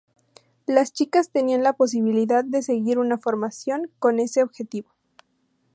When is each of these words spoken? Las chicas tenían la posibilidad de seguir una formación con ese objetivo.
Las 0.65 0.93
chicas 0.93 1.29
tenían 1.29 1.61
la 1.61 1.73
posibilidad 1.73 2.43
de 2.43 2.63
seguir 2.63 2.97
una 2.97 3.19
formación 3.19 3.91
con 3.99 4.17
ese 4.19 4.41
objetivo. 4.41 4.89